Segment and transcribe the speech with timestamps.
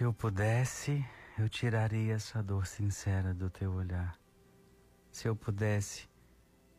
[0.00, 1.06] Se eu pudesse,
[1.38, 4.18] eu tiraria essa dor sincera do teu olhar.
[5.12, 6.08] Se eu pudesse,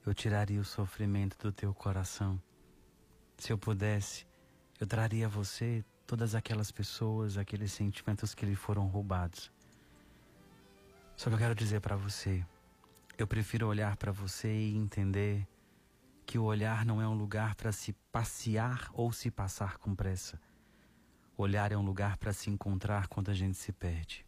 [0.03, 2.41] eu tiraria o sofrimento do teu coração.
[3.37, 4.25] Se eu pudesse,
[4.79, 9.51] eu traria a você todas aquelas pessoas, aqueles sentimentos que lhe foram roubados.
[11.15, 12.43] Só que eu quero dizer para você,
[13.19, 15.47] eu prefiro olhar para você e entender
[16.25, 20.41] que o olhar não é um lugar para se passear ou se passar com pressa.
[21.41, 24.23] Olhar é um lugar para se encontrar quando a gente se perde.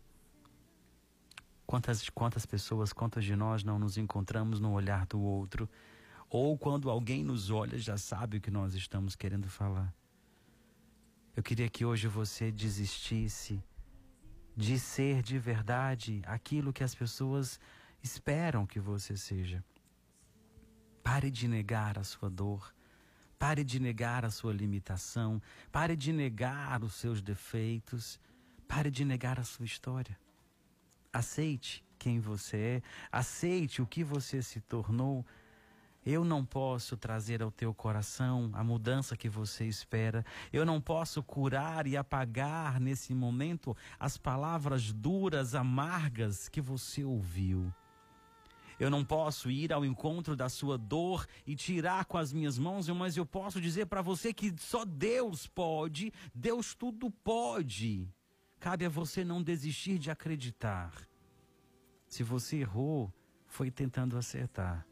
[1.63, 5.69] Quantas, quantas pessoas, quantas de nós não nos encontramos no olhar do outro?
[6.27, 9.93] Ou quando alguém nos olha, já sabe o que nós estamos querendo falar.
[11.35, 13.63] Eu queria que hoje você desistisse
[14.57, 17.59] de ser de verdade aquilo que as pessoas
[18.01, 19.63] esperam que você seja.
[21.03, 22.73] Pare de negar a sua dor.
[23.43, 25.41] Pare de negar a sua limitação.
[25.69, 28.17] Pare de negar os seus defeitos.
[28.69, 30.17] Pare de negar a sua história.
[31.11, 32.81] Aceite quem você é.
[33.11, 35.25] Aceite o que você se tornou.
[36.05, 40.25] Eu não posso trazer ao teu coração a mudança que você espera.
[40.53, 47.73] Eu não posso curar e apagar nesse momento as palavras duras, amargas que você ouviu.
[48.79, 52.89] Eu não posso ir ao encontro da sua dor e tirar com as minhas mãos,
[52.89, 58.07] mas eu posso dizer para você que só Deus pode, Deus tudo pode.
[58.59, 60.93] Cabe a você não desistir de acreditar.
[62.07, 63.11] Se você errou,
[63.45, 64.85] foi tentando acertar.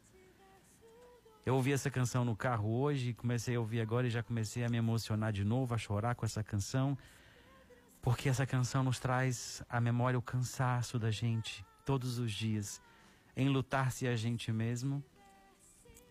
[1.44, 4.68] Eu ouvi essa canção no carro hoje, comecei a ouvir agora e já comecei a
[4.68, 6.96] me emocionar de novo, a chorar com essa canção,
[8.00, 12.80] porque essa canção nos traz à memória o cansaço da gente todos os dias
[13.36, 15.02] em lutar-se a gente mesmo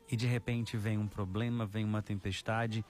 [0.10, 2.84] e de repente vem um problema, vem uma tempestade,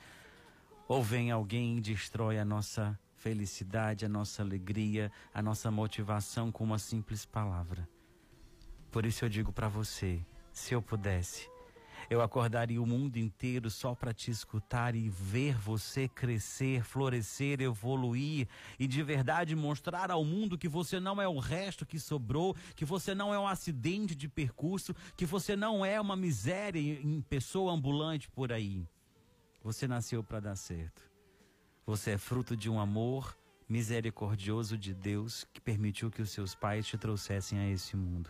[0.88, 6.64] ou vem alguém e destrói a nossa felicidade, a nossa alegria, a nossa motivação com
[6.64, 7.88] uma simples palavra.
[8.90, 11.48] Por isso eu digo para você, se eu pudesse,
[12.12, 18.50] eu acordaria o mundo inteiro só para te escutar e ver você crescer, florescer, evoluir
[18.78, 22.84] e de verdade mostrar ao mundo que você não é o resto que sobrou, que
[22.84, 27.72] você não é um acidente de percurso, que você não é uma miséria em pessoa
[27.72, 28.86] ambulante por aí.
[29.64, 31.10] Você nasceu para dar certo.
[31.86, 33.38] Você é fruto de um amor
[33.70, 38.30] misericordioso de Deus que permitiu que os seus pais te trouxessem a esse mundo.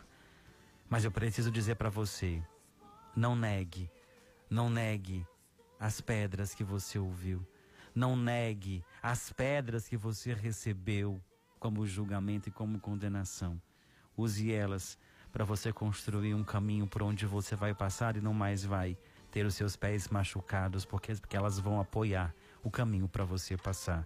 [0.88, 2.44] Mas eu preciso dizer para você,
[3.16, 3.92] não negue,
[4.50, 5.26] não negue
[5.80, 7.46] as pedras que você ouviu.
[7.94, 11.22] Não negue as pedras que você recebeu
[11.60, 13.62] como julgamento e como condenação.
[14.16, 14.98] Use elas
[15.32, 18.98] para você construir um caminho por onde você vai passar e não mais vai
[19.32, 24.06] ter os seus pés machucados, porque, porque elas vão apoiar o caminho para você passar.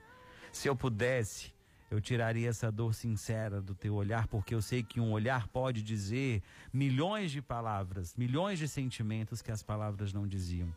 [0.51, 1.53] Se eu pudesse,
[1.89, 5.84] eu tiraria essa dor sincera do teu olhar, porque eu sei que um olhar pode
[5.84, 6.42] dizer
[6.74, 10.74] milhões de palavras, milhões de sentimentos que as palavras não diziam.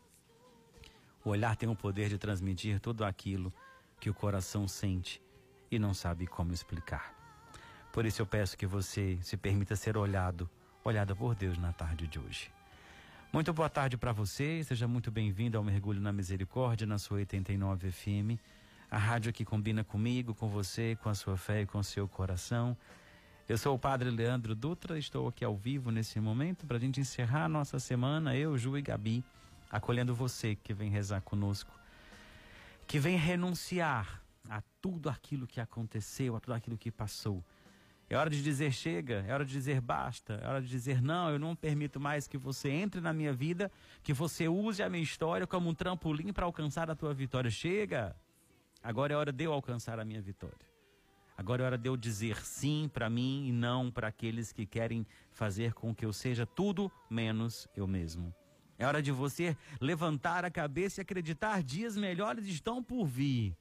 [1.24, 3.52] O olhar tem o poder de transmitir tudo aquilo
[3.98, 5.20] que o coração sente
[5.70, 7.14] e não sabe como explicar.
[7.92, 10.48] Por isso eu peço que você se permita ser olhado,
[10.84, 12.52] olhada por Deus na tarde de hoje.
[13.32, 17.90] Muito boa tarde para você, seja muito bem-vindo ao Mergulho na Misericórdia na sua 89
[17.90, 18.40] FM
[18.90, 22.08] a rádio que combina comigo, com você, com a sua fé e com o seu
[22.08, 22.76] coração.
[23.48, 27.00] Eu sou o Padre Leandro Dutra, estou aqui ao vivo nesse momento para a gente
[27.00, 29.24] encerrar a nossa semana, eu, Ju e Gabi,
[29.70, 31.70] acolhendo você que vem rezar conosco,
[32.86, 37.44] que vem renunciar a tudo aquilo que aconteceu, a tudo aquilo que passou.
[38.10, 41.30] É hora de dizer chega, é hora de dizer basta, é hora de dizer não,
[41.30, 43.70] eu não permito mais que você entre na minha vida,
[44.02, 47.50] que você use a minha história como um trampolim para alcançar a tua vitória.
[47.50, 48.16] Chega!
[48.82, 50.66] Agora é hora de eu alcançar a minha vitória.
[51.36, 55.06] Agora é hora de eu dizer sim para mim e não para aqueles que querem
[55.30, 58.34] fazer com que eu seja tudo menos eu mesmo.
[58.76, 63.56] É hora de você levantar a cabeça e acreditar dias melhores estão por vir.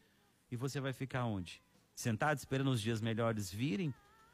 [0.51, 1.61] E você vai ficar onde?
[1.93, 3.93] Sentado esperando os dias melhores virem?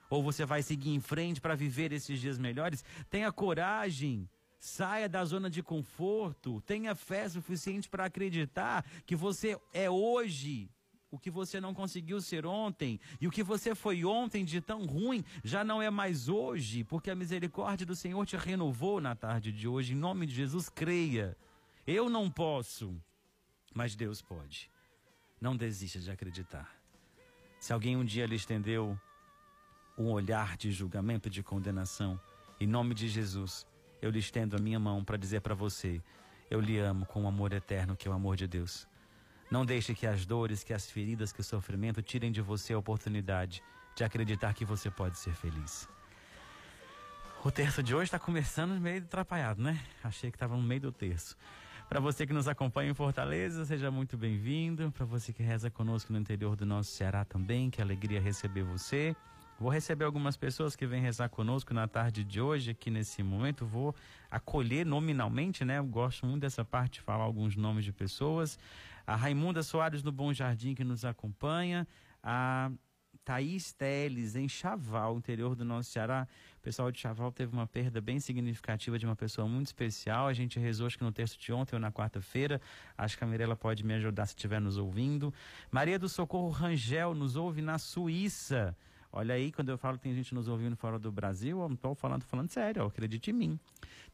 [0.10, 2.84] Ou você vai seguir em frente para viver esses dias melhores?
[3.10, 4.30] Tenha coragem
[4.66, 10.72] Saia da zona de conforto, tenha fé suficiente para acreditar que você é hoje
[11.12, 14.86] o que você não conseguiu ser ontem, e o que você foi ontem de tão
[14.86, 19.52] ruim já não é mais hoje, porque a misericórdia do Senhor te renovou na tarde
[19.52, 19.92] de hoje.
[19.92, 21.38] Em nome de Jesus, creia.
[21.86, 22.96] Eu não posso,
[23.76, 24.72] mas Deus pode.
[25.42, 26.74] Não desista de acreditar.
[27.60, 28.98] Se alguém um dia lhe estendeu
[29.98, 32.18] um olhar de julgamento, de condenação,
[32.62, 33.68] em nome de Jesus,
[34.04, 36.02] eu lhe estendo a minha mão para dizer para você:
[36.52, 38.86] eu lhe amo com o um amor eterno que é o amor de Deus.
[39.50, 42.78] Não deixe que as dores, que as feridas, que o sofrimento tirem de você a
[42.78, 43.64] oportunidade
[43.96, 45.88] de acreditar que você pode ser feliz.
[47.46, 49.80] O terço de hoje está começando meio atrapalhado, né?
[50.04, 51.38] Achei que estava no meio do terço.
[51.88, 54.92] Para você que nos acompanha em Fortaleza, seja muito bem-vindo.
[54.92, 59.16] Para você que reza conosco no interior do nosso Ceará também, que alegria receber você.
[59.64, 63.66] Vou receber algumas pessoas que vêm rezar conosco na tarde de hoje, aqui nesse momento.
[63.66, 63.96] Vou
[64.30, 65.78] acolher nominalmente, né?
[65.78, 68.60] Eu gosto muito dessa parte de falar alguns nomes de pessoas.
[69.08, 71.88] A Raimunda Soares do Bom Jardim, que nos acompanha.
[72.22, 72.70] A
[73.24, 76.28] Thaís Teles, em Chaval, interior do nosso Ceará.
[76.58, 80.28] O pessoal de Chaval teve uma perda bem significativa de uma pessoa muito especial.
[80.28, 82.60] A gente rezou, acho que no texto de ontem ou na quarta-feira.
[82.98, 85.34] Acho que a Mirella pode me ajudar se estiver nos ouvindo.
[85.72, 88.76] Maria do Socorro Rangel nos ouve na Suíça.
[89.16, 91.76] Olha aí, quando eu falo que tem gente nos ouvindo fora do Brasil, eu não
[91.76, 93.60] estou falando, falando sério, acredite em mim.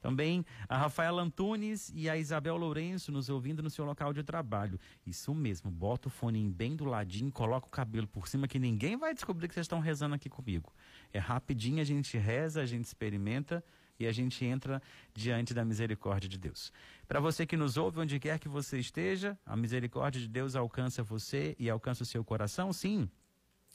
[0.02, 4.78] Também a Rafaela Antunes e a Isabel Lourenço nos ouvindo no seu local de trabalho.
[5.08, 8.98] Isso mesmo, bota o fone bem do ladinho, coloca o cabelo por cima que ninguém
[8.98, 10.70] vai descobrir que vocês estão rezando aqui comigo.
[11.14, 13.64] É rapidinho, a gente reza, a gente experimenta
[13.98, 14.82] e a gente entra
[15.14, 16.74] diante da misericórdia de Deus.
[17.08, 21.02] Para você que nos ouve, onde quer que você esteja, a misericórdia de Deus alcança
[21.02, 23.10] você e alcança o seu coração, sim.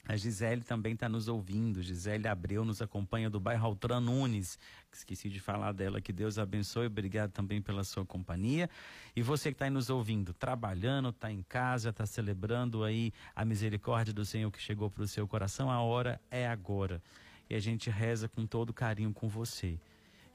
[0.07, 1.83] A Gisele também está nos ouvindo.
[1.83, 4.59] Gisele Abreu nos acompanha do bairro Altran Nunes.
[4.93, 6.01] Esqueci de falar dela.
[6.01, 6.87] Que Deus abençoe.
[6.87, 8.69] Obrigado também pela sua companhia.
[9.17, 13.45] E você que está aí nos ouvindo, trabalhando, está em casa, está celebrando aí a
[13.45, 15.71] misericórdia do Senhor que chegou para o seu coração.
[15.71, 17.03] A hora é agora.
[17.49, 19.79] E a gente reza com todo carinho com você.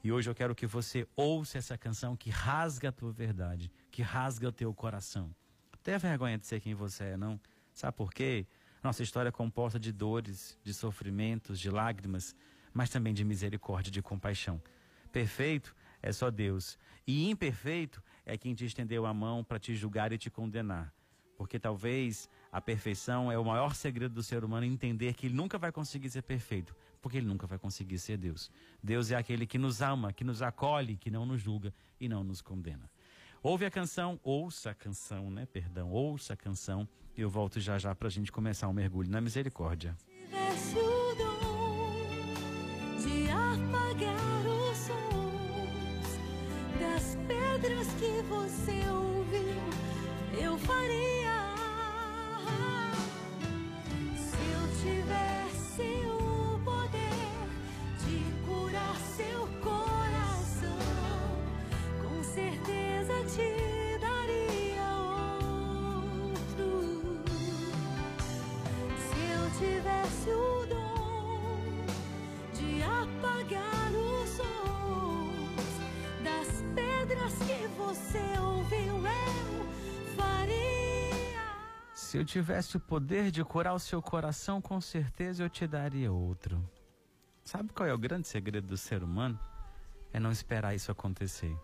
[0.02, 4.02] E hoje eu quero que você ouça essa canção que rasga a tua verdade, que
[4.02, 5.30] rasga o teu coração.
[5.82, 7.40] Tenha vergonha de ser quem você é, não?
[7.72, 8.46] Sabe por quê?
[8.82, 12.34] Nossa história é composta de dores, de sofrimentos, de lágrimas,
[12.72, 14.60] mas também de misericórdia, de compaixão.
[15.12, 16.78] Perfeito é só Deus.
[17.06, 20.94] E imperfeito é quem te estendeu a mão para te julgar e te condenar.
[21.36, 25.58] Porque talvez a perfeição é o maior segredo do ser humano entender que ele nunca
[25.58, 28.50] vai conseguir ser perfeito, porque ele nunca vai conseguir ser Deus.
[28.82, 32.22] Deus é aquele que nos ama, que nos acolhe, que não nos julga e não
[32.22, 32.90] nos condena.
[33.42, 35.46] Ouve a canção, ouça a canção, né?
[35.46, 36.86] Perdão, ouça a canção.
[37.16, 39.96] E eu volto já já para a gente começar o um mergulho na misericórdia.
[40.28, 41.92] Tivesse o dom
[43.02, 46.18] de apagar os sons
[46.78, 49.56] das pedras que você ouviu,
[50.38, 51.54] eu faria.
[54.18, 57.48] Se eu tivesse o poder
[58.04, 58.96] de curar
[83.80, 86.62] o seu coração, com certeza eu te daria outro.
[87.42, 89.40] Sabe qual é o grande segredo do ser humano?
[90.12, 91.56] É não esperar isso acontecer.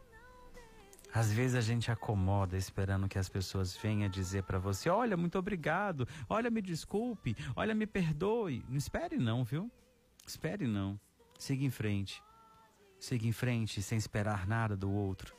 [1.13, 5.39] Às vezes a gente acomoda esperando que as pessoas venham dizer para você: Olha, muito
[5.39, 8.65] obrigado, olha, me desculpe, olha, me perdoe.
[8.67, 9.71] Não espere, não, viu?
[10.27, 10.99] Espere, não.
[11.39, 12.23] Siga em frente.
[12.99, 15.36] Siga em frente sem esperar nada do outro.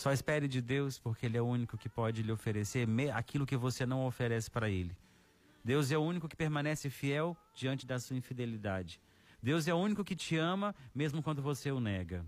[0.00, 3.54] Só espere de Deus, porque Ele é o único que pode lhe oferecer aquilo que
[3.54, 4.96] você não oferece para Ele.
[5.62, 8.98] Deus é o único que permanece fiel diante da sua infidelidade.
[9.42, 12.24] Deus é o único que te ama, mesmo quando você o nega.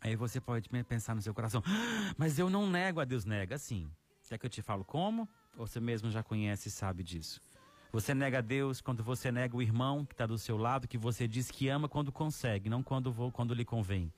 [0.00, 3.58] Aí você pode pensar no seu coração, ah, mas eu não nego a Deus, nega
[3.58, 3.90] sim.
[4.28, 5.28] Quer que eu te falo como?
[5.56, 7.40] Você mesmo já conhece e sabe disso.
[7.90, 10.96] Você nega a Deus quando você nega o irmão que está do seu lado, que
[10.96, 14.12] você diz que ama quando consegue, não quando, quando lhe convém.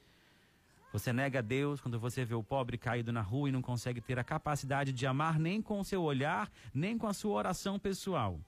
[0.93, 4.01] Você nega a Deus quando você vê o pobre caído na rua e não consegue
[4.01, 7.79] ter a capacidade de amar nem com o seu olhar, nem com a sua oração
[7.79, 8.41] pessoal.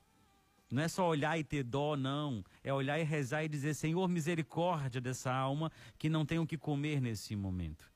[0.70, 2.44] Não é só olhar e ter dó, não.
[2.62, 6.56] É olhar e rezar e dizer: Senhor, misericórdia dessa alma que não tem o que
[6.56, 7.90] comer nesse momento.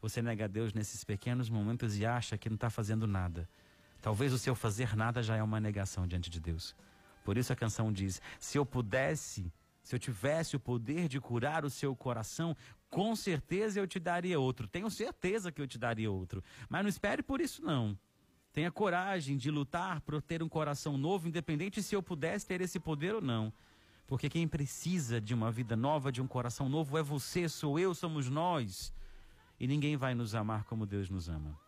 [0.00, 3.48] Você nega a Deus nesses pequenos momentos e acha que não está fazendo nada.
[4.00, 6.74] Talvez o seu fazer nada já é uma negação diante de Deus.
[7.24, 9.50] Por isso a canção diz: Se eu pudesse,
[9.82, 12.56] se eu tivesse o poder de curar o seu coração,
[12.92, 14.68] com certeza eu te daria outro.
[14.68, 16.44] Tenho certeza que eu te daria outro.
[16.68, 17.98] Mas não espere por isso, não.
[18.52, 22.78] Tenha coragem de lutar por ter um coração novo, independente se eu pudesse ter esse
[22.78, 23.50] poder ou não.
[24.06, 27.94] Porque quem precisa de uma vida nova, de um coração novo, é você, sou eu,
[27.94, 28.92] somos nós.
[29.58, 31.58] E ninguém vai nos amar como Deus nos ama.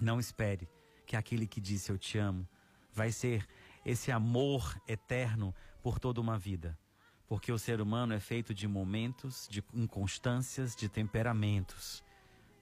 [0.00, 0.68] Não espere
[1.04, 2.48] que aquele que disse eu te amo
[2.92, 3.44] vai ser
[3.84, 6.78] esse amor eterno por toda uma vida
[7.28, 12.04] porque o ser humano é feito de momentos, de inconstâncias, de temperamentos.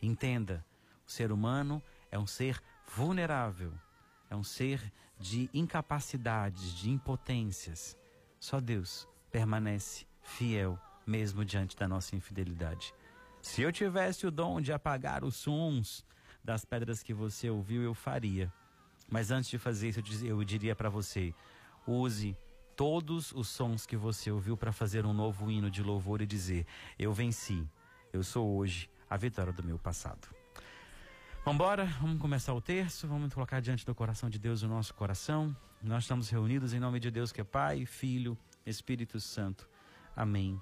[0.00, 0.64] Entenda,
[1.06, 2.62] o ser humano é um ser
[2.94, 3.72] vulnerável,
[4.30, 7.96] é um ser de incapacidades, de impotências.
[8.38, 12.94] Só Deus permanece fiel mesmo diante da nossa infidelidade.
[13.40, 16.04] Se eu tivesse o dom de apagar os sons
[16.44, 18.52] das pedras que você ouviu, eu faria.
[19.08, 21.34] Mas antes de fazer isso, eu diria para você:
[21.86, 22.36] use
[22.82, 26.66] todos os sons que você ouviu para fazer um novo hino de louvor e dizer:
[26.98, 27.64] Eu venci,
[28.12, 30.26] eu sou hoje a vitória do meu passado.
[31.44, 34.94] Vamos embora, vamos começar o terço, vamos colocar diante do coração de Deus o nosso
[34.94, 35.56] coração.
[35.80, 38.36] Nós estamos reunidos em nome de Deus que é Pai, Filho,
[38.66, 39.68] Espírito Santo.
[40.16, 40.60] Amém.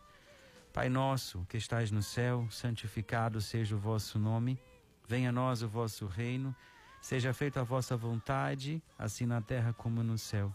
[0.75, 4.61] Pai nosso que estais no céu, santificado seja o vosso nome.
[5.09, 6.55] Venha a nós o vosso reino.
[7.01, 10.55] Seja feita a vossa vontade, assim na terra como no céu.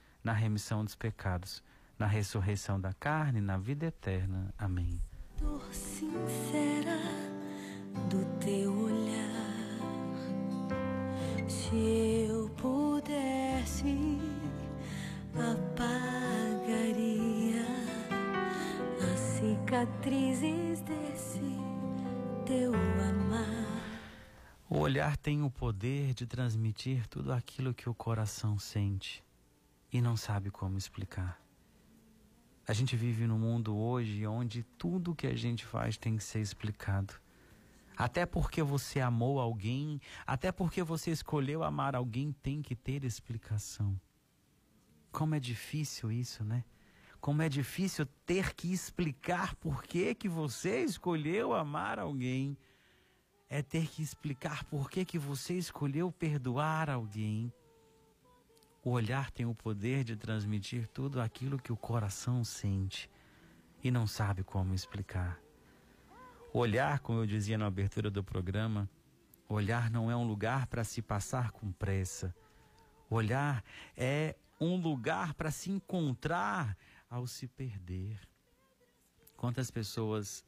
[0.23, 1.63] na remissão dos pecados,
[1.97, 4.53] na ressurreição da carne, na vida eterna.
[4.57, 5.01] Amém.
[5.39, 6.97] Dor sincera
[8.09, 9.79] do teu olhar,
[11.47, 14.19] se eu pudesse,
[15.35, 16.61] apagaria
[19.11, 21.41] as cicatrizes desse
[22.45, 23.81] teu amar.
[24.69, 29.23] O olhar tem o poder de transmitir tudo aquilo que o coração sente
[29.91, 31.41] e não sabe como explicar.
[32.67, 36.39] A gente vive num mundo hoje onde tudo que a gente faz tem que ser
[36.39, 37.13] explicado.
[37.97, 43.99] Até porque você amou alguém, até porque você escolheu amar alguém, tem que ter explicação.
[45.11, 46.63] Como é difícil isso, né?
[47.19, 52.57] Como é difícil ter que explicar por que, que você escolheu amar alguém.
[53.49, 57.53] É ter que explicar por que, que você escolheu perdoar alguém.
[58.83, 63.09] O olhar tem o poder de transmitir tudo aquilo que o coração sente
[63.83, 65.39] e não sabe como explicar.
[66.51, 68.89] Olhar, como eu dizia na abertura do programa,
[69.47, 72.35] olhar não é um lugar para se passar com pressa.
[73.07, 73.63] Olhar
[73.95, 76.75] é um lugar para se encontrar
[77.09, 78.19] ao se perder.
[79.37, 80.43] Quantas pessoas,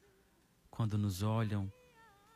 [0.70, 1.72] quando nos olham,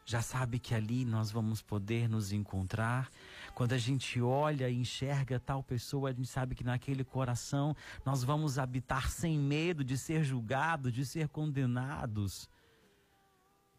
[0.04, 3.10] já sabe que ali nós vamos poder nos encontrar.
[3.54, 8.22] Quando a gente olha e enxerga tal pessoa, a gente sabe que naquele coração nós
[8.22, 12.48] vamos habitar sem medo de ser julgados, de ser condenados.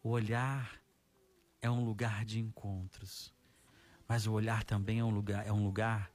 [0.02, 0.80] O olhar
[1.62, 3.34] é um lugar de encontros,
[4.08, 6.10] mas o olhar também é um lugar, é um lugar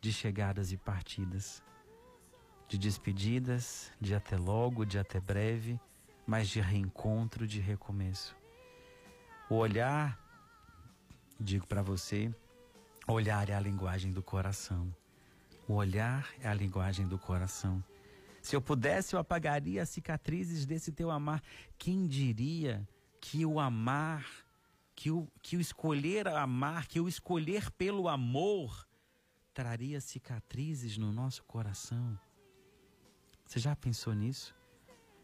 [0.00, 1.62] de chegadas e partidas,
[2.68, 5.80] de despedidas, de até logo, de até breve,
[6.26, 8.36] mas de reencontro, de recomeço.
[9.48, 10.18] O olhar,
[11.40, 12.34] digo para você,
[13.12, 14.94] olhar é a linguagem do coração.
[15.66, 17.82] O olhar é a linguagem do coração.
[18.42, 21.42] Se eu pudesse, eu apagaria as cicatrizes desse teu amar.
[21.78, 22.86] Quem diria
[23.20, 24.26] que o amar,
[24.94, 28.86] que o, que o escolher amar, que o escolher pelo amor,
[29.52, 32.18] traria cicatrizes no nosso coração?
[33.44, 34.54] Você já pensou nisso?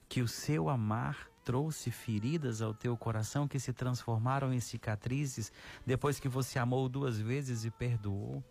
[0.09, 5.53] Que o seu amar trouxe feridas ao teu coração que se transformaram em cicatrizes
[5.85, 8.43] depois que você amou duas vezes e perdoou?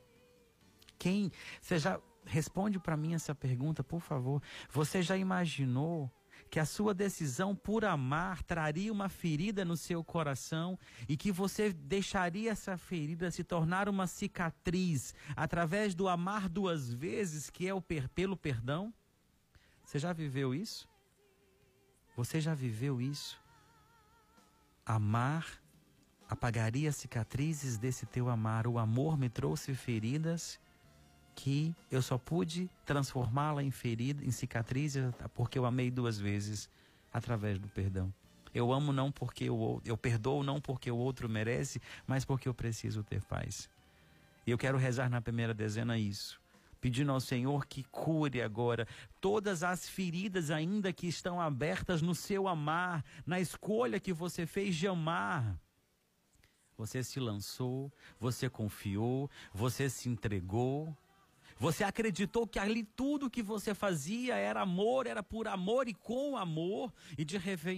[0.98, 1.32] Quem?
[1.60, 4.42] Você já responde para mim essa pergunta, por favor.
[4.70, 6.10] Você já imaginou
[6.50, 10.78] que a sua decisão por amar traria uma ferida no seu coração
[11.10, 17.50] e que você deixaria essa ferida se tornar uma cicatriz através do amar duas vezes,
[17.50, 18.94] que é o per pelo perdão?
[19.84, 20.88] Você já viveu isso?
[22.16, 23.42] Você já viveu isso?
[24.86, 25.64] Amar
[26.30, 28.68] apagaria cicatrizes desse teu amar.
[28.68, 30.60] O amor me trouxe feridas
[31.36, 36.70] que eu só pude transformá-la em ferida, em cicatrizes, porque eu amei duas vezes
[37.12, 38.14] através do perdão.
[38.54, 42.54] Eu amo não porque eu, eu perdoo não porque o outro merece, mas porque eu
[42.54, 43.68] preciso ter paz.
[44.46, 46.43] E eu quero rezar na primeira dezena isso
[46.84, 48.86] pedindo ao Senhor que cure agora
[49.22, 54.76] todas as feridas ainda que estão abertas no seu amar, na escolha que você fez
[54.76, 55.58] de amar.
[56.78, 60.94] Você se lançou, você confiou, você se entregou.
[61.58, 66.36] Você acreditou que ali tudo que você fazia era amor, era por amor e com
[66.36, 67.38] amor, e de,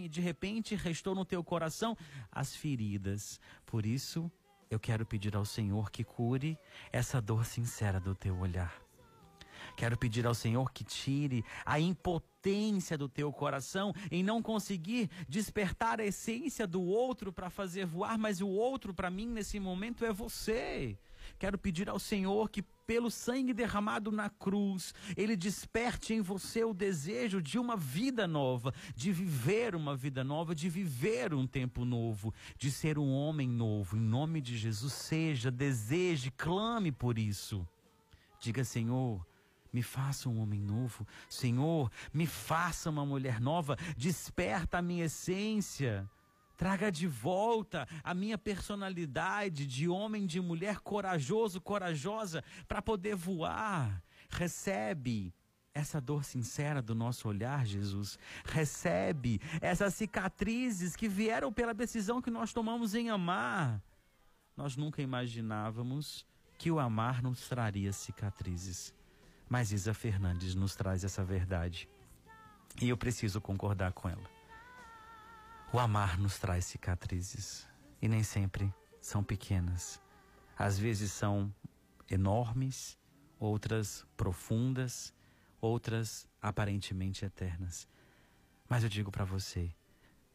[0.09, 1.95] de repente restou no teu coração
[2.31, 3.39] as feridas.
[3.67, 4.31] Por isso,
[4.67, 6.57] eu quero pedir ao Senhor que cure
[6.91, 8.84] essa dor sincera do teu olhar.
[9.75, 15.99] Quero pedir ao Senhor que tire a impotência do teu coração em não conseguir despertar
[15.99, 20.13] a essência do outro para fazer voar, mas o outro para mim nesse momento é
[20.13, 20.97] você.
[21.37, 26.73] Quero pedir ao Senhor que, pelo sangue derramado na cruz, Ele desperte em você o
[26.73, 32.33] desejo de uma vida nova, de viver uma vida nova, de viver um tempo novo,
[32.57, 33.97] de ser um homem novo.
[33.97, 37.67] Em nome de Jesus, seja, deseje, clame por isso.
[38.39, 39.25] Diga, Senhor,
[39.75, 41.05] me faça um homem novo.
[41.29, 43.75] Senhor, me faça uma mulher nova.
[43.97, 46.09] Desperta a minha essência.
[46.55, 54.01] Traga de volta a minha personalidade de homem, de mulher corajoso, corajosa, para poder voar.
[54.29, 55.33] Recebe
[55.73, 58.17] essa dor sincera do nosso olhar, Jesus.
[58.45, 63.83] Recebe essas cicatrizes que vieram pela decisão que nós tomamos em amar.
[64.55, 66.25] Nós nunca imaginávamos
[66.57, 68.95] que o amar nos traria cicatrizes.
[69.47, 71.87] Mas Isa Fernandes nos traz essa verdade.
[72.81, 74.29] E eu preciso concordar com ela.
[75.71, 77.67] O amar nos traz cicatrizes.
[78.01, 80.01] E nem sempre são pequenas.
[80.57, 81.53] Às vezes são
[82.09, 82.97] enormes,
[83.39, 85.13] outras profundas,
[85.61, 87.87] outras aparentemente eternas.
[88.67, 89.71] Mas eu digo para você: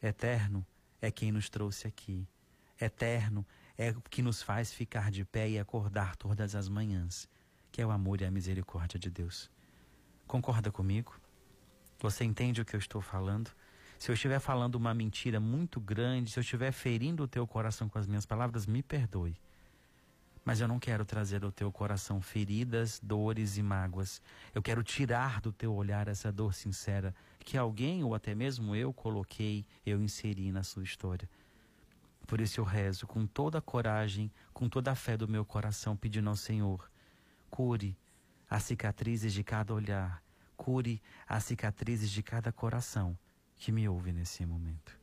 [0.03, 0.65] eterno
[1.01, 2.29] é quem nos trouxe aqui.
[2.81, 3.45] Eterno
[3.77, 7.29] é o que nos faz ficar de pé e acordar todas as manhãs
[7.71, 9.51] que é o amor e a misericórdia de Deus.
[10.27, 11.19] Concorda comigo?
[11.99, 13.51] Você entende o que eu estou falando?
[13.99, 17.89] Se eu estiver falando uma mentira muito grande, se eu estiver ferindo o teu coração
[17.89, 19.37] com as minhas palavras, me perdoe.
[20.43, 24.23] Mas eu não quero trazer ao teu coração feridas, dores e mágoas.
[24.55, 28.93] Eu quero tirar do teu olhar essa dor sincera que alguém ou até mesmo eu
[28.93, 31.29] coloquei, eu inseri na sua história.
[32.27, 35.95] Por isso eu rezo com toda a coragem, com toda a fé do meu coração,
[35.95, 36.91] pedindo ao Senhor
[37.51, 37.97] Cure
[38.49, 40.23] as cicatrizes de cada olhar,
[40.57, 43.17] cure as cicatrizes de cada coração
[43.57, 44.99] que me ouve nesse momento.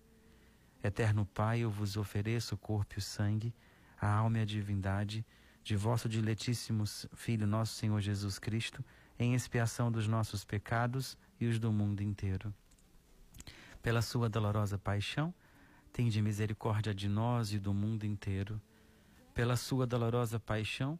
[0.84, 3.54] Eterno Pai, eu vos ofereço o corpo e o sangue,
[4.00, 5.26] a alma e a divindade
[5.64, 8.84] de vosso diletíssimo Filho, nosso Senhor Jesus Cristo,
[9.20, 12.54] em expiação dos nossos pecados e os do mundo inteiro.
[13.82, 15.34] Pela sua dolorosa paixão,
[15.92, 18.62] tende misericórdia de nós e do mundo inteiro.
[19.34, 21.00] Pela sua dolorosa paixão,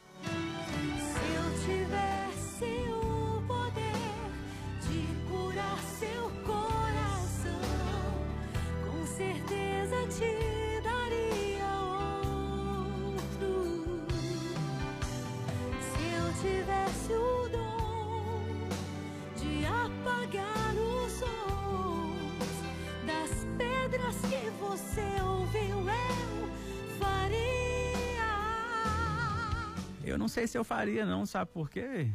[30.11, 32.11] Eu não sei se eu faria, não, sabe por quê?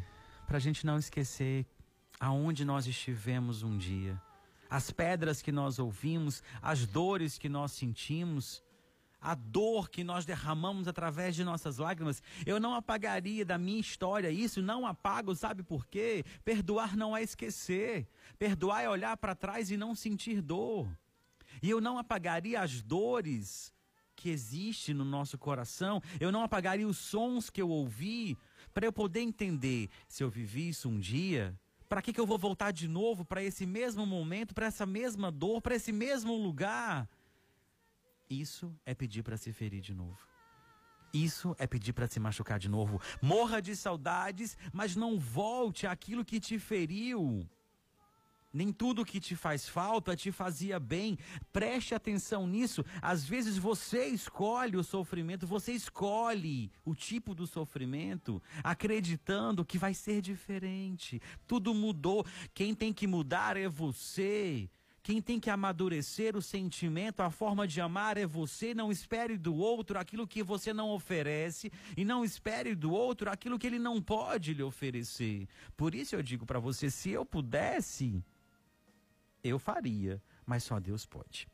[0.47, 1.67] Pra gente não esquecer
[2.21, 4.21] aonde nós estivemos um dia,
[4.69, 8.63] as pedras que nós ouvimos, as dores que nós sentimos,
[9.19, 12.23] a dor que nós derramamos através de nossas lágrimas.
[12.45, 16.23] Eu não apagaria da minha história isso, não apago, sabe por quê?
[16.45, 18.07] Perdoar não é esquecer,
[18.39, 20.87] perdoar é olhar para trás e não sentir dor.
[21.63, 23.73] E eu não apagaria as dores
[24.17, 28.37] que existe no nosso coração, eu não apagaria os sons que eu ouvi,
[28.73, 32.39] para eu poder entender se eu vivi isso um dia, para que, que eu vou
[32.39, 37.09] voltar de novo para esse mesmo momento, para essa mesma dor, para esse mesmo lugar?
[38.29, 40.19] Isso é pedir para se ferir de novo.
[41.13, 43.01] Isso é pedir para se machucar de novo.
[43.23, 47.49] Morra de saudades, mas não volte àquilo que te feriu.
[48.57, 51.19] Nem tudo que te faz falta te fazia bem.
[51.53, 52.83] Preste atenção nisso.
[53.03, 59.93] Às vezes você escolhe o sofrimento, você escolhe o tipo do sofrimento, acreditando que vai
[59.93, 61.21] ser diferente.
[61.47, 62.25] Tudo mudou.
[62.55, 64.71] Quem tem que mudar é você.
[65.03, 68.75] Quem tem que amadurecer o sentimento, a forma de amar é você.
[68.75, 73.59] Não espere do outro aquilo que você não oferece e não espere do outro aquilo
[73.59, 75.47] que ele não pode lhe oferecer.
[75.77, 78.21] Por isso eu digo para você: se eu pudesse,
[79.49, 81.49] eu faria, mas só Deus pode.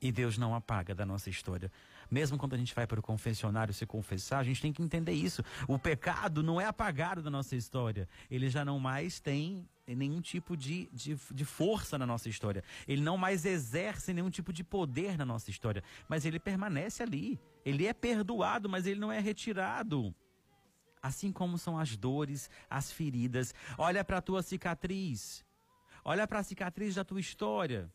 [0.00, 1.70] E Deus não apaga da nossa história.
[2.10, 5.12] Mesmo quando a gente vai para o confessionário se confessar, a gente tem que entender
[5.12, 5.44] isso.
[5.68, 8.08] O pecado não é apagado da nossa história.
[8.28, 12.64] Ele já não mais tem nenhum tipo de, de, de, força na nossa história.
[12.86, 15.82] Ele não mais exerce nenhum tipo de poder na nossa história.
[16.08, 17.40] Mas ele permanece ali.
[17.64, 20.14] Ele é perdoado, mas ele não é retirado.
[21.00, 23.54] Assim como são as dores, as feridas.
[23.78, 25.44] Olha para a tua cicatriz.
[26.04, 27.90] Olha para a cicatriz da tua história.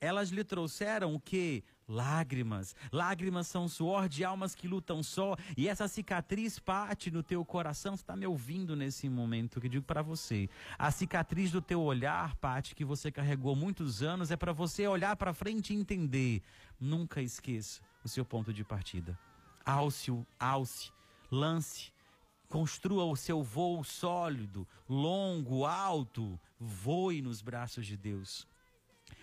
[0.00, 1.64] Elas lhe trouxeram o que?
[1.88, 2.74] Lágrimas.
[2.92, 5.36] Lágrimas são suor de almas que lutam só.
[5.56, 7.96] E essa cicatriz parte no teu coração.
[7.96, 10.48] Você está me ouvindo nesse momento que digo para você.
[10.78, 15.16] A cicatriz do teu olhar, parte que você carregou muitos anos, é para você olhar
[15.16, 16.42] para frente e entender.
[16.78, 19.18] Nunca esqueça o seu ponto de partida.
[19.64, 20.92] Alce, alce,
[21.30, 21.92] lance
[22.48, 26.40] Construa o seu voo sólido, longo, alto.
[26.58, 28.46] Voe nos braços de Deus.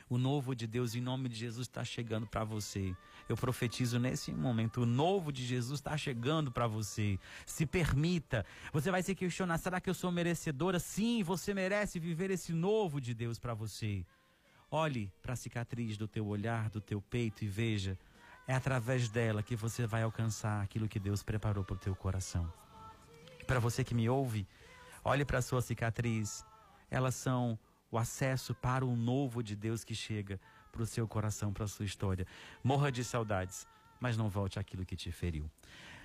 [0.07, 2.95] O novo de Deus, em nome de Jesus, está chegando para você.
[3.27, 7.17] Eu profetizo nesse momento: o novo de Jesus está chegando para você.
[7.45, 8.45] Se permita.
[8.71, 10.79] Você vai se questionar: será que eu sou merecedora?
[10.79, 14.05] Sim, você merece viver esse novo de Deus para você.
[14.69, 17.97] Olhe para a cicatriz do teu olhar, do teu peito e veja:
[18.47, 22.64] é através dela que você vai alcançar aquilo que Deus preparou para o teu coração.
[23.47, 24.47] Para você que me ouve,
[25.03, 26.43] olhe para a sua cicatriz.
[26.89, 27.59] Elas são
[27.91, 30.39] o acesso para o novo de Deus que chega
[30.71, 32.25] para o seu coração, para a sua história.
[32.63, 33.67] Morra de saudades,
[33.99, 35.49] mas não volte àquilo que te feriu.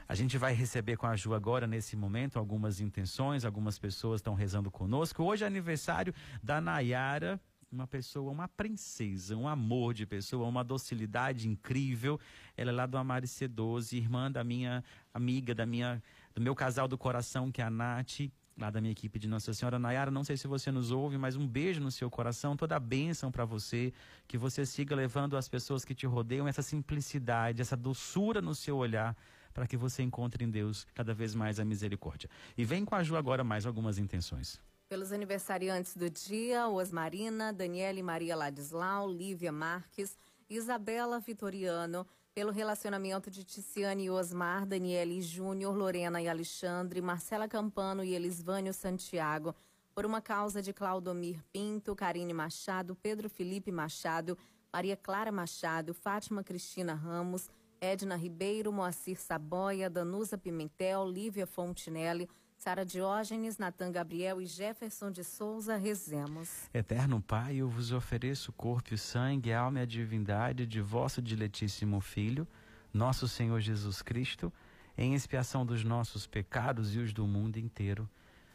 [0.07, 4.35] A gente vai receber com a Ju agora, nesse momento, algumas intenções, algumas pessoas estão
[4.35, 5.23] rezando conosco.
[5.23, 7.41] Hoje é aniversário da Nayara,
[7.73, 12.19] uma pessoa, uma princesa, um amor de pessoa, uma docilidade incrível.
[12.57, 14.83] Ela é lá do Amare C12, irmã da minha
[15.15, 16.03] amiga, da minha
[16.35, 19.53] do meu casal do coração, que é a Nath, lá da minha equipe de Nossa
[19.55, 19.79] Senhora.
[19.79, 22.81] Nayara, não sei se você nos ouve, mas um beijo no seu coração, toda a
[22.81, 23.93] bênção para você,
[24.29, 28.77] que você siga levando as pessoas que te rodeiam essa simplicidade, essa doçura no seu
[28.77, 29.17] olhar,
[29.53, 32.29] para que você encontre em Deus cada vez mais a misericórdia.
[32.57, 34.61] E vem com a Ju agora mais algumas intenções.
[34.89, 40.17] Pelos aniversariantes do dia, Osmarina, Daniele Maria Ladislau, Lívia Marques,
[40.49, 48.05] Isabela Vitoriano, pelo relacionamento de Ticiane e Osmar, Daniele Júnior, Lorena e Alexandre, Marcela Campano
[48.05, 49.55] e Elisvânio Santiago,
[49.95, 54.39] por uma causa de Claudomir Pinto, Karine Machado, Pedro Felipe Machado,
[54.73, 62.29] Maria Clara Machado, Fátima Cristina Ramos, Edna Ribeiro, Moacir Saboia, Danusa Pimentel, Lívia Fontinelli,
[62.61, 66.69] Sara Diógenes, Natan Gabriel e Jefferson de Souza, rezemos.
[66.75, 70.67] Eterno Pai, eu vos ofereço o corpo e o sangue, a alma e a divindade
[70.67, 72.47] de vosso diletíssimo Filho,
[72.93, 74.53] nosso Senhor Jesus Cristo,
[74.95, 78.07] em expiação dos nossos pecados e os do mundo inteiro.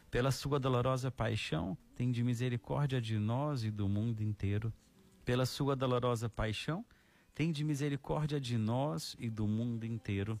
[0.08, 4.72] Pela sua dolorosa paixão, tem de misericórdia de nós e do mundo inteiro.
[5.24, 6.86] Pela sua dolorosa paixão,
[7.34, 10.40] tem de misericórdia de nós e do mundo inteiro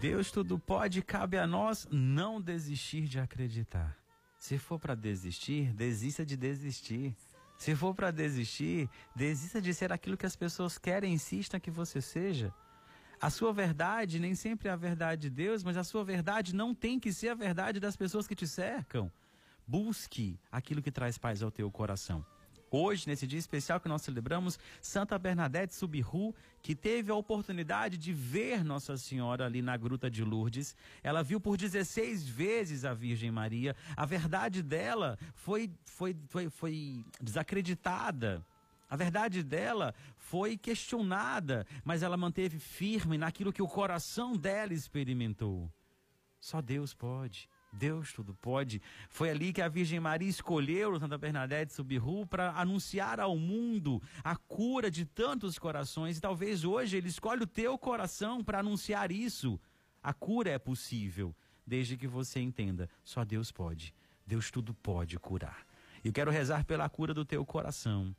[0.00, 3.94] Deus tudo pode, cabe a nós não desistir de acreditar.
[4.38, 7.14] Se for para desistir, desista de desistir.
[7.58, 12.00] Se for para desistir, desista de ser aquilo que as pessoas querem, insista que você
[12.00, 12.50] seja.
[13.20, 16.74] A sua verdade nem sempre é a verdade de Deus, mas a sua verdade não
[16.74, 19.12] tem que ser a verdade das pessoas que te cercam.
[19.66, 22.24] Busque aquilo que traz paz ao teu coração.
[22.70, 28.12] Hoje, nesse dia especial que nós celebramos, Santa Bernadette Subiru, que teve a oportunidade de
[28.12, 30.76] ver Nossa Senhora ali na Gruta de Lourdes.
[31.02, 33.74] Ela viu por 16 vezes a Virgem Maria.
[33.96, 38.46] A verdade dela foi, foi, foi, foi desacreditada.
[38.88, 45.68] A verdade dela foi questionada, mas ela manteve firme naquilo que o coração dela experimentou.
[46.40, 47.48] Só Deus pode.
[47.72, 48.82] Deus tudo pode.
[49.08, 54.36] Foi ali que a Virgem Maria escolheu Santa Bernadette Subiru para anunciar ao mundo a
[54.36, 56.18] cura de tantos corações.
[56.18, 59.60] E talvez hoje ele escolhe o teu coração para anunciar isso.
[60.02, 61.34] A cura é possível,
[61.66, 63.94] desde que você entenda, só Deus pode.
[64.26, 65.66] Deus tudo pode curar.
[66.02, 68.14] Eu quero rezar pela cura do teu coração.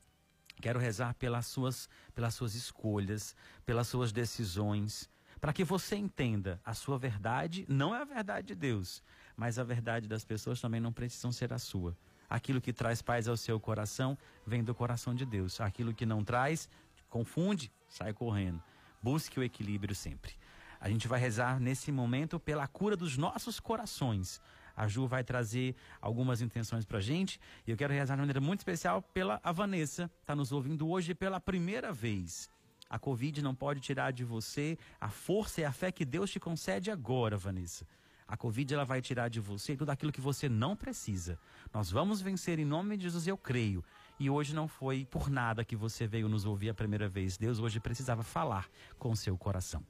[0.61, 3.35] Quero rezar pelas suas, pelas suas escolhas,
[3.65, 5.09] pelas suas decisões,
[5.39, 9.01] para que você entenda a sua verdade não é a verdade de Deus,
[9.41, 11.97] mas a verdade das pessoas também não precisam ser a sua.
[12.29, 15.59] Aquilo que traz paz ao seu coração vem do coração de Deus.
[15.59, 16.69] Aquilo que não traz,
[17.09, 18.61] confunde, sai correndo.
[19.01, 20.33] Busque o equilíbrio sempre.
[20.79, 24.39] A gente vai rezar nesse momento pela cura dos nossos corações.
[24.77, 27.39] A Ju vai trazer algumas intenções para a gente.
[27.65, 31.15] E eu quero rezar de maneira muito especial pela a Vanessa, está nos ouvindo hoje
[31.15, 32.47] pela primeira vez.
[32.87, 36.39] A Covid não pode tirar de você a força e a fé que Deus te
[36.39, 37.87] concede agora, Vanessa.
[38.31, 41.37] A Covid ela vai tirar de você tudo aquilo que você não precisa.
[41.73, 43.83] Nós vamos vencer em nome de Jesus, eu creio.
[44.17, 47.35] E hoje não foi por nada que você veio nos ouvir a primeira vez.
[47.35, 49.85] Deus hoje precisava falar com seu coração.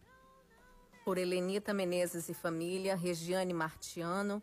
[1.06, 4.42] Por Helenita Menezes e família, Regiane Martiano,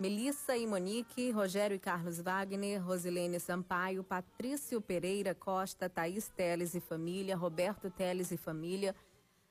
[0.00, 6.80] Melissa e Monique, Rogério e Carlos Wagner, Rosilene Sampaio, Patrício Pereira Costa, Thaís Teles e
[6.80, 8.94] família, Roberto Teles e família,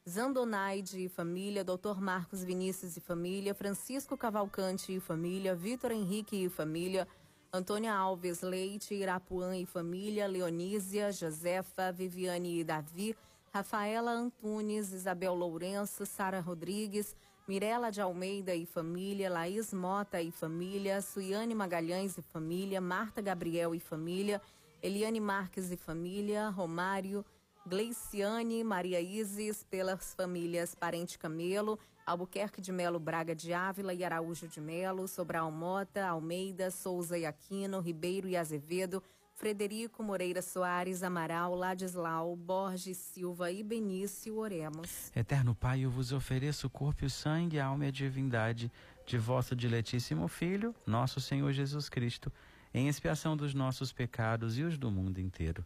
[0.07, 2.01] Zandonaide e família, Dr.
[2.01, 7.07] Marcos Vinícius e família, Francisco Cavalcante e família, Vitor Henrique e família,
[7.53, 13.15] Antônia Alves Leite, Irapuã e família, Leonísia, Josefa, Viviane e Davi,
[13.53, 17.15] Rafaela Antunes, Isabel Lourenço, Sara Rodrigues,
[17.47, 23.73] Mirela de Almeida e família, Laís Mota e família, Suiane Magalhães e família, Marta Gabriel
[23.73, 24.41] e família,
[24.81, 27.23] Eliane Marques e família, Romário,
[27.65, 34.49] Gleiciane, Maria Isis, pelas famílias Parente Camelo, Albuquerque de Melo Braga de Ávila e Araújo
[34.49, 39.01] de Melo, Sobral Mota, Almeida, Souza e Aquino, Ribeiro e Azevedo,
[39.33, 45.09] Frederico Moreira Soares, Amaral, Ladislau, Borges Silva e Benício Oremos.
[45.15, 48.69] Eterno Pai, eu vos ofereço o corpo e o sangue, a alma e a divindade
[49.05, 52.31] de vosso diletíssimo Filho, nosso Senhor Jesus Cristo,
[52.73, 55.65] em expiação dos nossos pecados e os do mundo inteiro.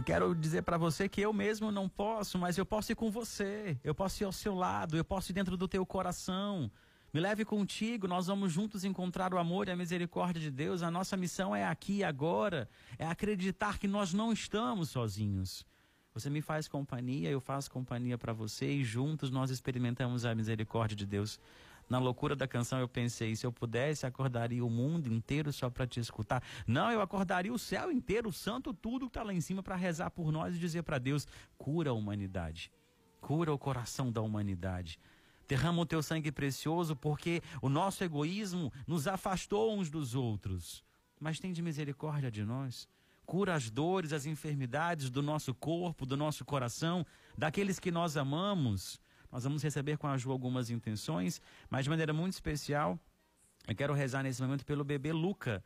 [0.00, 3.10] Eu quero dizer para você que eu mesmo não posso, mas eu posso ir com
[3.10, 3.78] você.
[3.84, 6.70] Eu posso ir ao seu lado, eu posso ir dentro do teu coração.
[7.12, 10.82] Me leve contigo, nós vamos juntos encontrar o amor e a misericórdia de Deus.
[10.82, 12.66] A nossa missão é aqui e agora,
[12.98, 15.66] é acreditar que nós não estamos sozinhos.
[16.14, 20.96] Você me faz companhia, eu faço companhia para você e juntos nós experimentamos a misericórdia
[20.96, 21.38] de Deus
[21.90, 25.88] Na loucura da canção eu pensei, se eu pudesse, acordaria o mundo inteiro só para
[25.88, 26.40] te escutar.
[26.64, 29.74] Não, eu acordaria o céu inteiro, o santo tudo que está lá em cima para
[29.74, 31.26] rezar por nós e dizer para Deus:
[31.58, 32.70] cura a humanidade,
[33.20, 35.00] cura o coração da humanidade.
[35.48, 40.84] Derrama o teu sangue precioso, porque o nosso egoísmo nos afastou uns dos outros.
[41.18, 42.88] Mas tem de misericórdia de nós.
[43.26, 47.04] Cura as dores, as enfermidades do nosso corpo, do nosso coração,
[47.36, 49.00] daqueles que nós amamos.
[49.30, 52.98] Nós vamos receber com a Ju algumas intenções, mas de maneira muito especial,
[53.68, 55.62] eu quero rezar nesse momento pelo bebê Luca.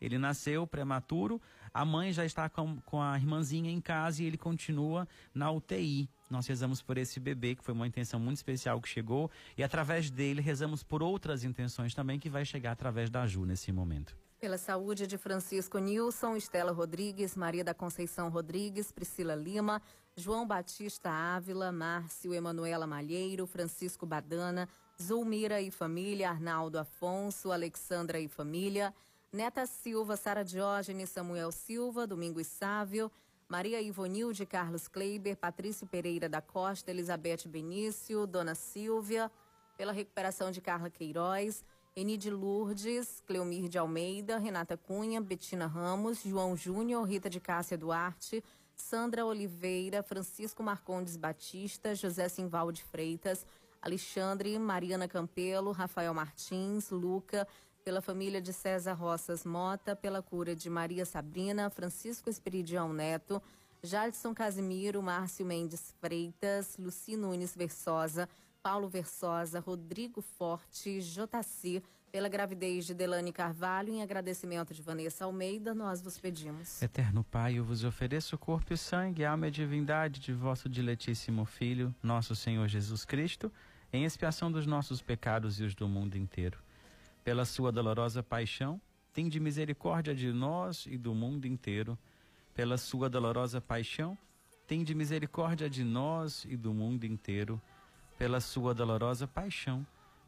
[0.00, 1.40] Ele nasceu prematuro,
[1.72, 6.08] a mãe já está com, com a irmãzinha em casa e ele continua na UTI.
[6.28, 10.10] Nós rezamos por esse bebê, que foi uma intenção muito especial que chegou, e através
[10.10, 14.16] dele rezamos por outras intenções também que vai chegar através da Ju nesse momento.
[14.38, 19.80] Pela saúde de Francisco Nilson, Estela Rodrigues, Maria da Conceição Rodrigues, Priscila Lima,
[20.18, 24.66] João Batista Ávila, Márcio Emanuela Malheiro, Francisco Badana,
[25.00, 28.94] Zulmira e família, Arnaldo Afonso, Alexandra e família,
[29.30, 33.12] Neta Silva, Sara Diógenes, Samuel Silva, Domingos Sávio,
[33.46, 39.30] Maria Ivonilde Carlos Kleiber, Patrício Pereira da Costa, Elizabeth Benício, Dona Silvia,
[39.76, 41.62] pela recuperação de Carla Queiroz,
[41.94, 48.42] Enide Lourdes, Cleomir de Almeida, Renata Cunha, Betina Ramos, João Júnior, Rita de Cássia Duarte,
[48.76, 53.46] Sandra Oliveira, Francisco Marcondes Batista, José Simval de Freitas,
[53.80, 57.48] Alexandre, Mariana Campelo, Rafael Martins, Luca,
[57.84, 63.42] pela família de César Roças Mota, pela cura de Maria Sabrina, Francisco Esperidião Neto,
[63.82, 68.28] Jadson Casimiro, Márcio Mendes Freitas, Luci Nunes Versosa,
[68.62, 71.82] Paulo Versosa, Rodrigo Forte, Jotaci,
[72.16, 76.80] pela gravidez de Delane Carvalho, em agradecimento de Vanessa Almeida, nós vos pedimos.
[76.80, 81.44] Eterno Pai, eu vos ofereço o corpo e sangue, alma e divindade de vosso diletíssimo
[81.44, 83.52] Filho, nosso Senhor Jesus Cristo,
[83.92, 86.58] em expiação dos nossos pecados e os do mundo inteiro
[87.22, 88.80] pela sua dolorosa paixão,
[89.12, 91.98] tem de misericórdia de nós e do mundo inteiro.
[92.54, 94.16] Pela sua dolorosa paixão,
[94.66, 97.60] tem de misericórdia de nós e do mundo inteiro.
[98.16, 99.84] Pela sua dolorosa paixão,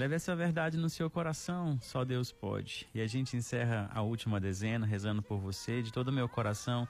[0.00, 2.88] Leve essa verdade no seu coração, só Deus pode.
[2.94, 6.88] E a gente encerra a última dezena rezando por você, de todo o meu coração.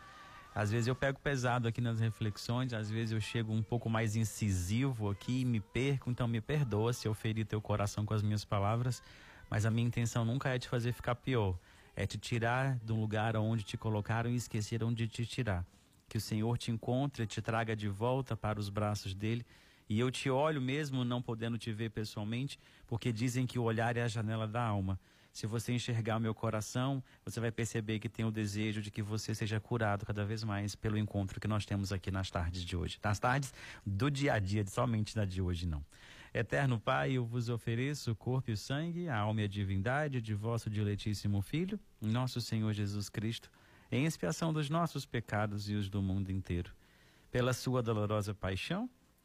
[0.55, 4.15] Às vezes eu pego pesado aqui nas reflexões, às vezes eu chego um pouco mais
[4.15, 8.23] incisivo aqui e me perco, então me perdoa se eu ferir teu coração com as
[8.23, 9.03] minhas palavras,
[9.51, 11.59] mas a minha intenção nunca é te fazer ficar pior,
[11.97, 15.67] é te tirar do lugar onde te colocaram e esqueceram de te tirar.
[16.09, 19.45] Que o Senhor te encontre, te traga de volta para os braços dele.
[19.91, 23.97] E eu te olho mesmo não podendo te ver pessoalmente, porque dizem que o olhar
[23.97, 25.01] é a janela da alma.
[25.32, 29.34] Se você enxergar meu coração, você vai perceber que tem o desejo de que você
[29.34, 33.01] seja curado cada vez mais pelo encontro que nós temos aqui nas tardes de hoje.
[33.03, 33.53] Nas tardes
[33.84, 35.84] do dia a dia, somente da de hoje não.
[36.32, 40.22] Eterno Pai, eu vos ofereço o corpo e o sangue, a alma e a divindade
[40.22, 43.51] de vosso diletíssimo Filho, nosso Senhor Jesus Cristo,
[43.91, 46.72] em expiação dos nossos pecados e os do mundo inteiro.
[47.32, 48.88] Pela sua dolorosa paixão,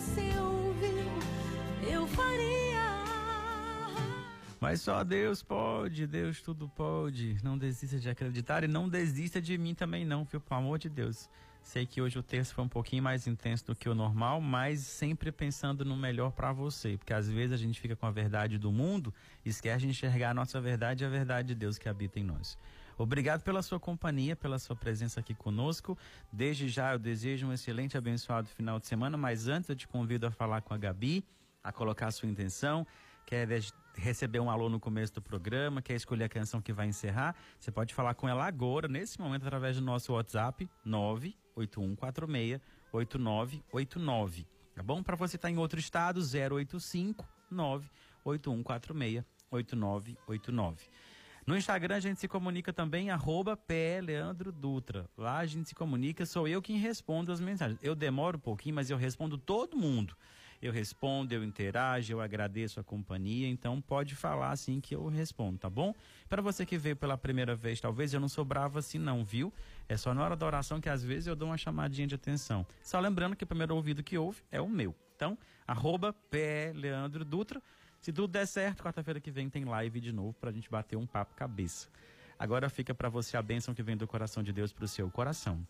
[0.00, 2.80] você ouviu, eu faria.
[4.58, 7.36] Mas só Deus pode, Deus tudo pode.
[7.42, 10.40] Não desista de acreditar e não desista de mim também não, viu?
[10.40, 11.28] Pelo amor de Deus.
[11.62, 14.80] Sei que hoje o texto foi um pouquinho mais intenso do que o normal, mas
[14.80, 18.56] sempre pensando no melhor para você, porque às vezes a gente fica com a verdade
[18.56, 19.12] do mundo
[19.44, 22.24] e esquece de enxergar a nossa verdade e a verdade de Deus que habita em
[22.24, 22.56] nós.
[23.02, 25.96] Obrigado pela sua companhia, pela sua presença aqui conosco.
[26.30, 30.26] Desde já eu desejo um excelente abençoado final de semana, mas antes eu te convido
[30.26, 31.24] a falar com a Gabi,
[31.64, 32.86] a colocar a sua intenção.
[33.24, 33.48] Quer
[33.94, 37.70] receber um alô no começo do programa, quer escolher a canção que vai encerrar, você
[37.70, 42.60] pode falar com ela agora, nesse momento, através do nosso WhatsApp 98146
[42.92, 44.46] 8989.
[44.74, 45.02] Tá bom?
[45.02, 50.84] Para você estar em outro estado, 085 98146 8989.
[51.46, 53.58] No Instagram a gente se comunica também, arroba
[54.54, 55.08] Dutra.
[55.16, 57.78] Lá a gente se comunica, sou eu quem respondo as mensagens.
[57.82, 60.16] Eu demoro um pouquinho, mas eu respondo todo mundo.
[60.62, 65.56] Eu respondo, eu interajo, eu agradeço a companhia, então pode falar assim que eu respondo,
[65.56, 65.94] tá bom?
[66.28, 69.50] Para você que veio pela primeira vez, talvez eu não sou bravo assim não, viu?
[69.88, 72.66] É só na hora da oração que às vezes eu dou uma chamadinha de atenção.
[72.82, 74.94] Só lembrando que o primeiro ouvido que ouve é o meu.
[75.16, 75.36] Então,
[75.66, 76.14] arroba
[77.26, 77.62] Dutra.
[78.00, 81.06] Se tudo der certo, quarta-feira que vem tem live de novo pra gente bater um
[81.06, 81.86] papo cabeça.
[82.38, 85.66] Agora fica para você a bênção que vem do coração de Deus pro seu coração.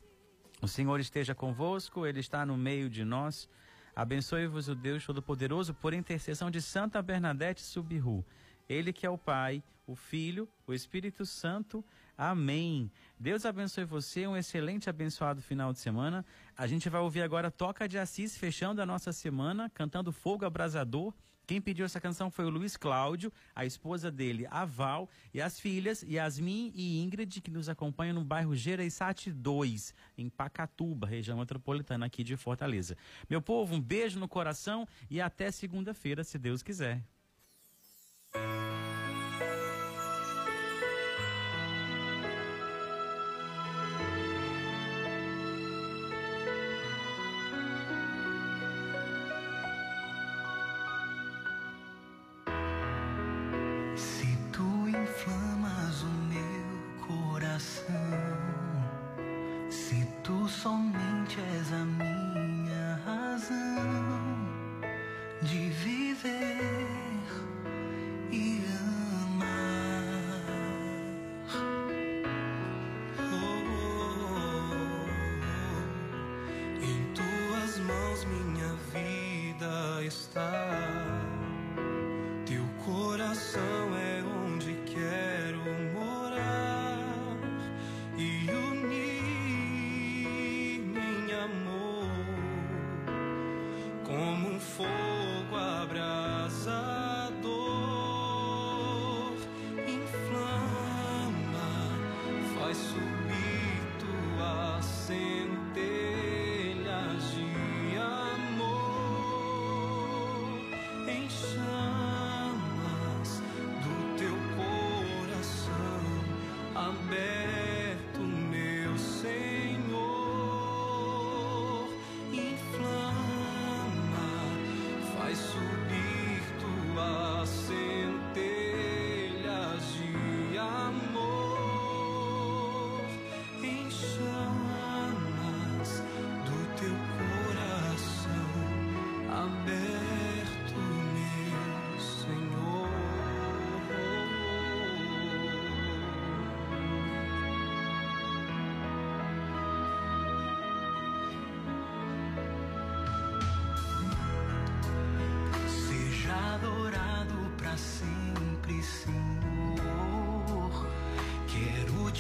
[0.63, 3.49] O Senhor esteja convosco, Ele está no meio de nós.
[3.97, 8.25] Abençoe-vos o Deus Todo-Poderoso por intercessão de Santa Bernadette Subiru.
[8.69, 11.85] Ele que é o Pai, o Filho, o Espírito Santo.
[12.17, 12.93] Amém.
[13.19, 16.25] Deus abençoe você, um excelente abençoado final de semana.
[16.57, 21.13] A gente vai ouvir agora Toca de Assis, fechando a nossa semana, cantando Fogo Abrasador.
[21.51, 25.59] Quem pediu essa canção foi o Luiz Cláudio, a esposa dele, a Val, e as
[25.59, 32.07] filhas Yasmin e Ingrid, que nos acompanham no bairro Gereissati 2, em Pacatuba, região metropolitana
[32.07, 32.97] aqui de Fortaleza.
[33.29, 37.03] Meu povo, um beijo no coração e até segunda-feira, se Deus quiser.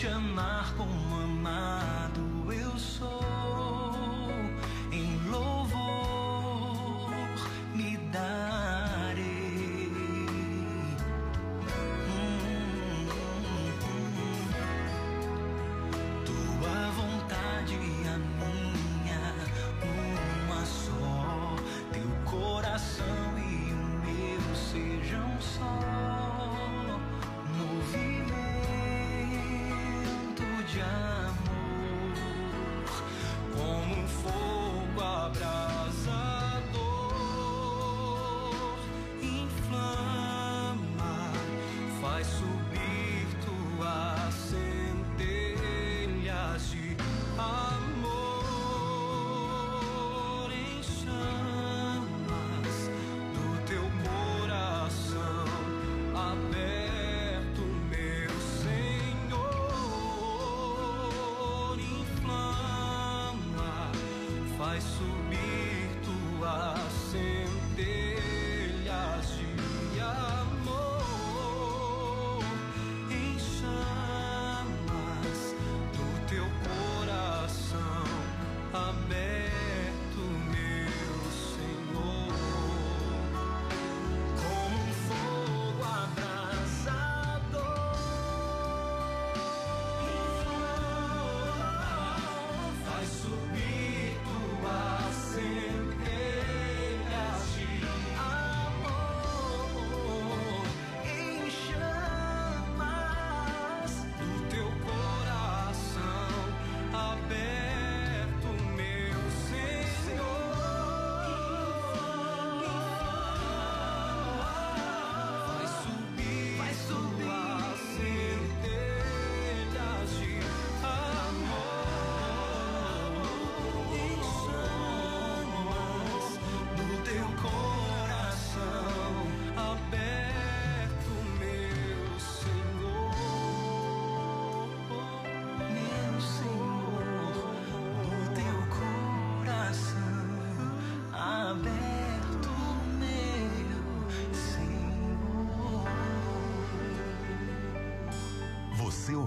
[0.00, 2.29] Te amar como amado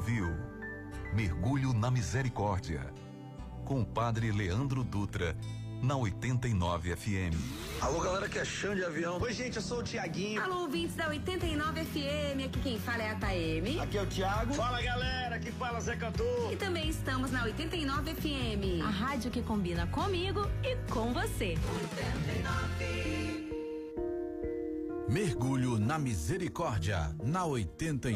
[0.03, 0.35] ouviu
[1.13, 2.93] Mergulho na Misericórdia
[3.63, 5.33] com o Padre Leandro Dutra
[5.81, 7.33] na 89 FM.
[7.79, 9.17] Alô, galera que é chão de avião.
[9.21, 10.41] Oi, gente, eu sou o Tiaguinho.
[10.41, 13.79] Alô, ouvintes da 89 FM, aqui quem fala é a Taeme.
[13.79, 14.53] Aqui é o Thiago.
[14.53, 16.51] Fala, galera, aqui fala Zé Cantor.
[16.51, 18.83] E também estamos na 89 FM.
[18.85, 21.55] A rádio que combina comigo e com você.
[25.07, 28.11] Mergulho na Misericórdia, na 89.